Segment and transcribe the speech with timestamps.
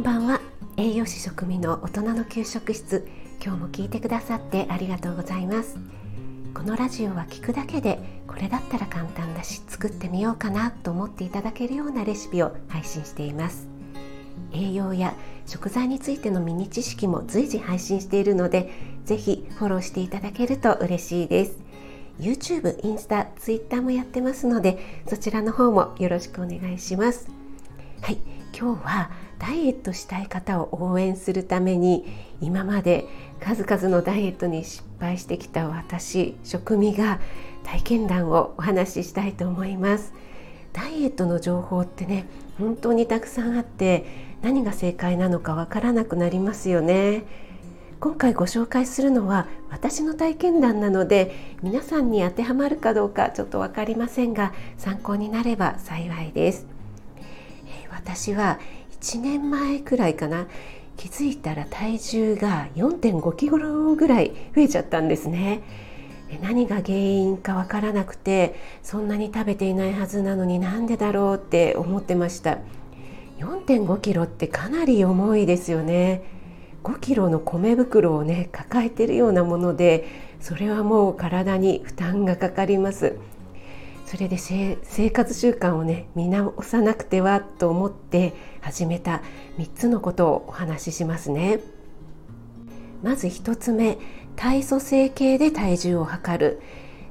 [0.00, 0.40] んばんは。
[0.78, 3.06] 栄養士食味の大人の給食室。
[3.44, 5.76] 今日も聞いてくださってありがとうございます。
[6.54, 13.68] このラジオは聞くだけでこれだったら簡単だし作ってみようかなと思っていただけるようなレシピを配信しています。
[14.54, 15.12] 栄養や
[15.44, 18.72] 食材についてのミニ知識も随時配信しているので
[19.04, 21.58] ぜひフォローしていただけると嬉しいです。
[22.18, 27.28] YouTube、インスタ、Twitter もやってますのでそちらの方もよろしくお願いします。
[28.00, 28.18] はい、
[28.58, 29.10] 今日は
[29.40, 32.04] ダイエットしたい方を応援するために
[32.40, 33.06] 今まで
[33.40, 37.18] 数々のダイエットに失敗してきた私食味が
[37.64, 40.12] 体験談をお話ししたいと思います。
[40.72, 42.26] ダイエットの情報ってね
[42.58, 44.04] 本当にたくさんあって
[44.42, 47.24] 何が正解なのかわからなくなりますよね。
[47.98, 56.66] 今回ご紹介するのは私の体験談なので皆さんに当てはまるかどうかちょっと分かりませんが参考になれば幸いです。
[57.90, 58.58] 私は
[59.00, 60.46] 1年前くらいかな。
[60.98, 65.62] 気づいたら体重が4.5キロぐらい増えちゃったんですね。
[66.42, 72.58] 何が原因かわからなくてそんなに食べていないはずなのになんでだろうって思ってました。
[73.38, 76.22] 4.5キロってかなり重いですよね。
[76.84, 80.06] 5キロの米袋をね抱えてるようなもので
[80.40, 83.16] それはもう体に負担がかかります。
[84.10, 89.22] それで生活習慣をね見直さなくてはと思って始めた
[89.56, 91.60] 3つのことをお話ししますね。
[93.04, 93.98] まず1つ目
[94.34, 96.60] 体組成計で体重を測る。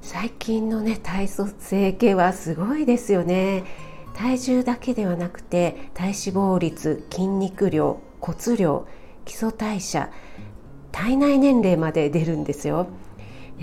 [0.01, 3.63] 最近のね体組成計はすごいですよね。
[4.13, 8.85] 体重だけではなくて体脂肪率筋肉量骨量
[9.23, 10.11] 基礎代謝
[10.91, 12.87] 体内年齢まで出るんですよ。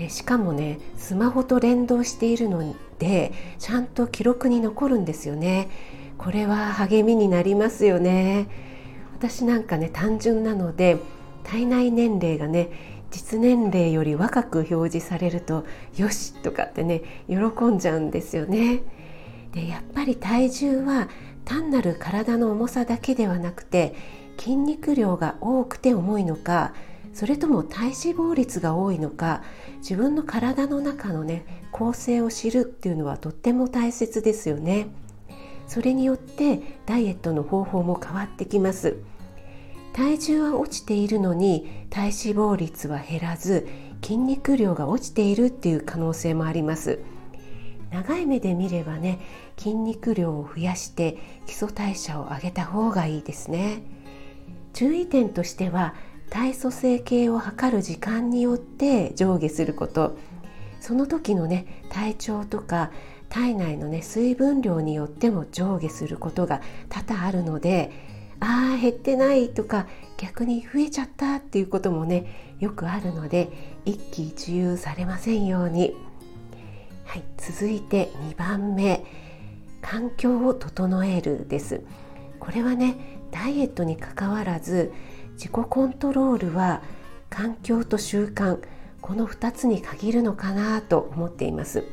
[0.09, 2.63] しかもねスマホと連動しているの
[2.99, 5.69] でちゃんと記録に残るんですよね。
[6.17, 8.47] これは励みになりますよね。
[9.13, 10.97] 私なんかね単純なので
[11.43, 12.69] 体内年齢がね
[13.09, 15.65] 実年齢より若く表示されると
[15.95, 18.83] よしとかってね喜んじゃうんですよね。
[19.53, 21.07] でやっぱり体重は
[21.45, 23.95] 単なる体の重さだけではなくて
[24.37, 26.73] 筋肉量が多くて重いのか
[27.17, 29.41] それとも体脂肪率が多いのか
[29.79, 34.89] 自分の体の中のね構成を知るっていうのはとっても大切ですよね。
[35.65, 38.97] それによってダイエットの方法も変わってきます。
[39.93, 43.67] 体重は落ちているのに体脂肪率は減らず
[44.03, 46.99] 筋肉量が落ちているっていう可能性もあります。
[47.89, 49.19] 長い目で見ればね
[49.57, 51.17] 筋肉量を増やして
[51.47, 53.81] 基礎代謝を上げた方がいいですね。
[54.73, 55.95] 注意点としては
[56.29, 60.17] 体組成計を測る時間によって上下すること。
[60.79, 62.91] その時のね体調とか
[63.29, 67.91] 体内のね水分量によっても上下することが多々あるので
[68.39, 73.49] あー減ってないとか逆に増えちゃったっていうこともねよくあるので
[73.85, 75.93] 一喜一憂されませんように、
[77.05, 79.03] はい、続いて2番目。
[79.89, 81.81] 環境を整えるです。
[82.39, 82.95] これはね
[83.31, 84.91] ダイエットにかかわらず
[85.37, 86.81] 自己コントロールは
[87.29, 88.59] 環境と習慣
[89.01, 91.83] この2つに限るのかなと思っています。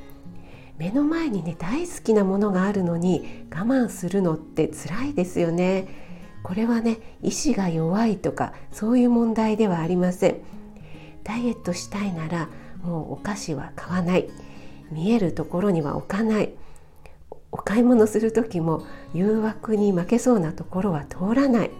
[0.78, 5.86] 目の前にね大好きなものがあるのに我慢するのって辛いですよね。
[6.42, 10.36] これはね意志が弱いとかそういう問題ではありません。
[11.22, 12.48] ダイエットしたいなら
[12.82, 14.30] もうお菓子は買わない。
[14.90, 16.54] 見えるところには置かない。
[17.52, 21.70] お買い物する時も誘惑に負けそうなところは通らない。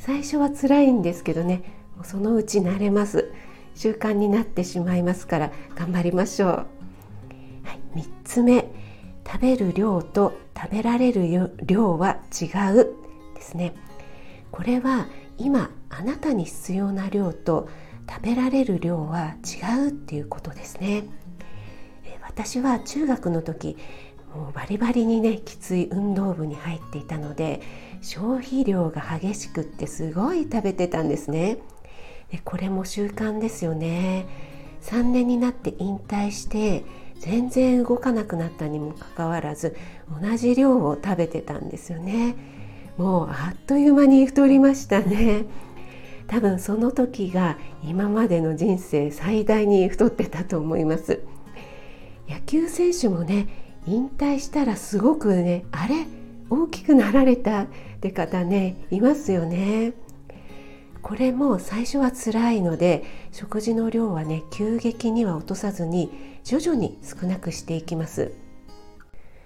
[0.00, 1.62] 最初は辛いんですけどね。
[2.04, 3.30] そのうち慣れます。
[3.74, 6.64] 習慣になってしまいますから頑張りましょう、は
[7.94, 8.64] い、3つ目。
[9.26, 12.94] 食べる量と食べられる量は違う。
[13.34, 13.74] ですね。
[14.50, 15.06] これは
[15.36, 17.68] 今あなたに必要な量と
[18.08, 21.04] 食べられる量は違うっていうことですね。
[22.22, 23.76] 私は中学の時
[24.34, 27.60] もうバリバリにねきつい運動部に入っていたので
[28.00, 31.58] 消費量が激しくってすごい食べてたんですね。
[32.30, 34.26] でこれも習慣ですよね。
[34.82, 36.84] 3年になって引退して
[37.18, 39.76] 全然動かなくなったにもかかわらず
[40.22, 42.34] 同じ量を食べてたんですよね。
[42.96, 45.44] もうあっという間に太りましたね。
[46.28, 51.20] 多分その時が今までの人生最大に太ってたと思います。
[52.28, 53.48] 野球選手もね
[53.86, 56.06] 引退したらすごくねあれ？
[56.50, 57.66] 大きくなられたっ
[58.00, 59.92] て方ねいますよね。
[61.02, 66.12] これも最初は辛いので食事の量はね急激には落とさずに
[66.44, 68.32] 徐々に少なくしていきます。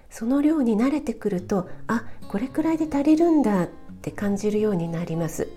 [0.09, 3.67] その量に慣れてくるとあこれくらいで足りるんだっ
[4.01, 5.47] て感じるようになります。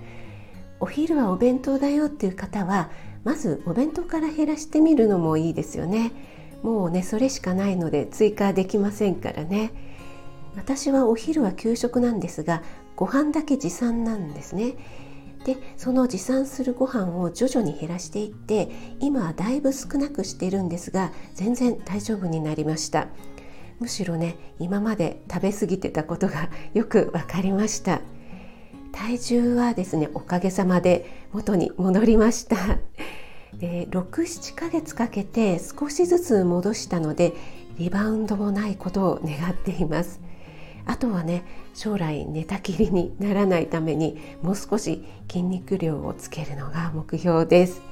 [0.80, 2.90] お昼はお弁当だよっていう方は
[3.24, 6.12] まずお弁当から減らしてみるのもいいですよね。
[6.62, 9.72] もうねそれしかないので追加できませんからね。
[10.56, 12.62] 私はお昼は給食なんですが
[12.96, 14.74] ご飯だけ持参なんですね。
[15.44, 18.68] でその持参するご飯を徐々に減らしていって
[18.98, 23.08] 今はだいぶ少なくしてるんですが全然大丈夫になりました。
[23.78, 28.00] むしろね今まで食べ過ぎてたことがよく分かりました。
[28.90, 32.56] 体重はですねおかげさまで元に戻りました。
[33.58, 37.32] で67ヶ月かけて少しずつ戻したので
[37.76, 40.20] リバウンドもないことを願っています。
[40.86, 41.44] あとはね
[41.74, 47.82] 将来寝たきりにならないためにもう少し筋肉量をつけるのが目標です。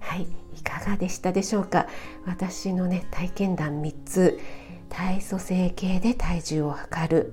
[0.00, 0.26] はい
[0.56, 1.86] いかがでしたでしょうか？
[2.26, 4.38] 私のね体験談3つ。
[4.90, 7.32] 体組成計で体重を測る。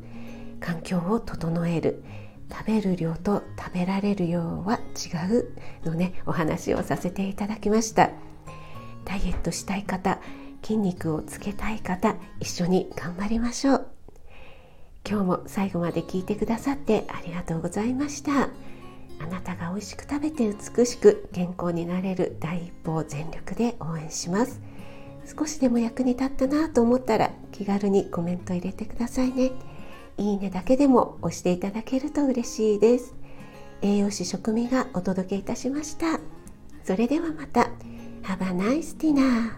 [0.60, 2.04] 環境を整える。
[2.52, 5.56] 食べる量と食べられる量は違う
[5.86, 8.12] のねお話をさせていただきました。
[9.06, 10.20] ダイエットしたい方
[10.62, 13.88] 筋肉をつけたい方一緒に頑張りましょう。
[15.08, 18.50] 今日も最後まで聞いてくださってありがとうございました。
[19.20, 24.62] あなたが美味しく食べて美しく健康になれる第一歩を全力で応援します。
[25.38, 29.52] 少しでも役に立ったなと思ったら気軽にコメント入れてくださいね。
[30.22, 33.16] いいねだけでも押していただけると嬉しいです。
[33.82, 36.20] 栄養士食味がお届けいたしました。
[36.84, 37.72] それではまた。
[38.22, 39.54] Have a nice dinner